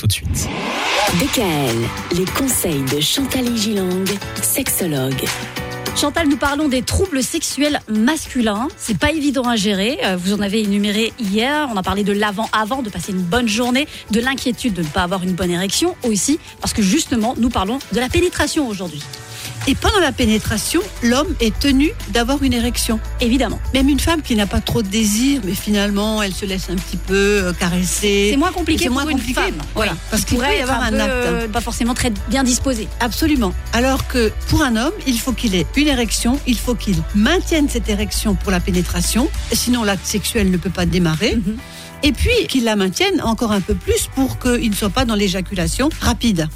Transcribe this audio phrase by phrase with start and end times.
[0.00, 0.48] tout de suite.
[1.18, 1.76] DKL,
[2.16, 4.04] les conseils de Chantal Gilang,
[4.40, 5.24] sexologue.
[5.94, 8.68] Chantal, nous parlons des troubles sexuels masculins.
[8.78, 9.98] C'est pas évident à gérer.
[10.04, 11.68] Euh, Vous en avez énuméré hier.
[11.70, 15.02] On a parlé de l'avant-avant, de passer une bonne journée, de l'inquiétude de ne pas
[15.02, 19.02] avoir une bonne érection aussi, parce que justement, nous parlons de la pénétration aujourd'hui.
[19.68, 22.98] Et pendant la pénétration, l'homme est tenu d'avoir une érection.
[23.20, 23.60] Évidemment.
[23.74, 26.76] Même une femme qui n'a pas trop de désir, mais finalement, elle se laisse un
[26.76, 28.28] petit peu euh, caresser.
[28.30, 29.34] C'est moins compliqué C'est pour moins une compliqué.
[29.40, 29.58] femme.
[29.74, 29.92] Voilà.
[29.92, 29.98] Oui.
[30.10, 31.10] Parce Qui qu'il pourrait y avoir un peu, acte.
[31.12, 32.88] euh, Pas forcément très bien disposé.
[33.00, 33.52] Absolument.
[33.72, 37.68] Alors que pour un homme, il faut qu'il ait une érection, il faut qu'il maintienne
[37.68, 41.36] cette érection pour la pénétration, sinon l'acte sexuel ne peut pas démarrer.
[41.36, 41.56] Mhm.
[42.02, 45.14] Et puis qu'il la maintienne encore un peu plus pour qu'il ne soit pas dans
[45.14, 46.48] l'éjaculation rapide.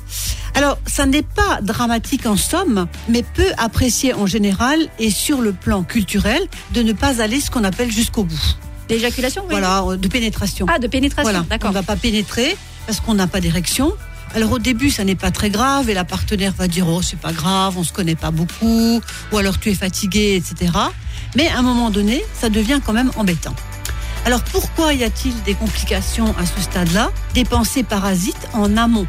[0.54, 5.52] Alors, ça n'est pas dramatique en somme, mais peu apprécié en général et sur le
[5.52, 6.40] plan culturel
[6.72, 8.56] de ne pas aller ce qu'on appelle jusqu'au bout.
[8.88, 9.50] L'éjaculation, oui.
[9.50, 10.66] Voilà, euh, de pénétration.
[10.68, 11.24] Ah, de pénétration.
[11.24, 11.70] Voilà, on D'accord.
[11.70, 13.92] ne va pas pénétrer parce qu'on n'a pas d'érection.
[14.34, 17.18] Alors au début, ça n'est pas très grave et la partenaire va dire oh c'est
[17.18, 19.00] pas grave, on se connaît pas beaucoup,
[19.32, 20.72] ou alors tu es fatigué, etc.
[21.36, 23.54] Mais à un moment donné, ça devient quand même embêtant.
[24.24, 27.10] Alors pourquoi y a-t-il des complications à ce stade-là?
[27.34, 29.06] Des pensées parasites en amont.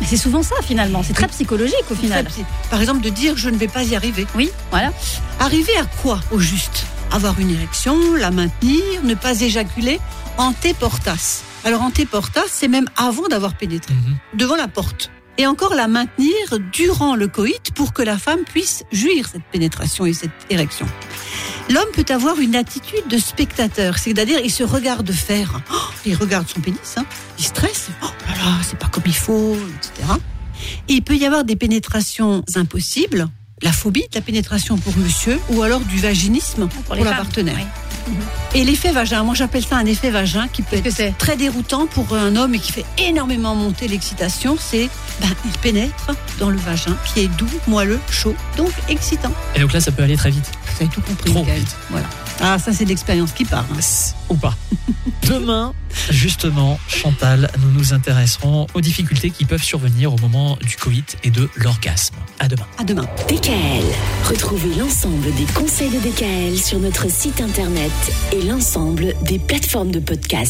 [0.00, 1.02] Mais c'est souvent ça finalement.
[1.02, 2.26] C'est très psychologique au final.
[2.70, 4.26] Par exemple, de dire je ne vais pas y arriver.
[4.34, 4.92] Oui, voilà.
[5.40, 6.84] Arriver à quoi au juste?
[7.12, 10.00] Avoir une érection, la maintenir, ne pas éjaculer,
[10.36, 11.42] antéportas.
[11.64, 14.16] Alors antéportas, c'est même avant d'avoir pénétré, Mhm.
[14.34, 15.10] devant la porte.
[15.36, 16.34] Et encore la maintenir
[16.72, 20.86] durant le coït pour que la femme puisse jouir cette pénétration et cette érection.
[21.70, 26.46] L'homme peut avoir une attitude de spectateur, c'est-à-dire il se regarde faire, Oh, il regarde
[26.48, 27.04] son pénis, hein,
[27.38, 28.06] il stresse, oh
[28.44, 30.08] là là, c'est pas comme il faut, etc.
[30.88, 33.28] Et il peut y avoir des pénétrations impossibles,
[33.62, 37.18] la phobie de la pénétration pour monsieur, ou alors du vaginisme pour, les la femmes,
[37.24, 37.56] partenaire.
[37.56, 38.14] oui.
[38.54, 42.14] Et l'effet vagin, moi j'appelle ça un effet vagin qui peut être très déroutant pour
[42.14, 44.56] un homme et qui fait énormément monter l'excitation.
[44.60, 44.88] C'est
[45.20, 49.32] ben, il pénètre dans le vagin qui est doux, moelleux, chaud, donc excitant.
[49.56, 50.50] Et donc là, ça peut aller très vite.
[50.66, 51.30] Vous avez tout compris.
[51.30, 51.60] Trop Michael.
[51.60, 51.76] vite.
[51.90, 52.06] Voilà.
[52.40, 53.64] Ah, ça c'est de l'expérience qui parle.
[53.72, 54.14] hein.
[54.28, 54.54] Ou pas.
[55.28, 55.72] Demain,
[56.10, 61.30] justement, Chantal, nous nous intéresserons aux difficultés qui peuvent survenir au moment du coït et
[61.30, 62.14] de l'orgasme.
[62.40, 62.66] À demain.
[62.78, 63.06] À demain.
[63.28, 63.84] DKL.
[64.28, 67.92] Retrouvez l'ensemble des conseils de DKL sur notre site internet
[68.32, 70.42] et l'ensemble des plateformes de podcast.